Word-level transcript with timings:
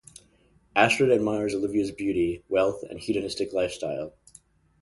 Astrid 0.75 1.11
admires 1.11 1.53
Olivia's 1.53 1.91
beauty, 1.91 2.43
wealth, 2.49 2.81
and 2.89 2.99
hedonistic 2.99 3.53
lifestyle. 3.53 4.15